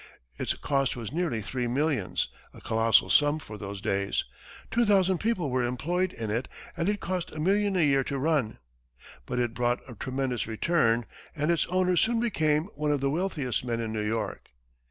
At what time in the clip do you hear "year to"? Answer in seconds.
7.85-8.17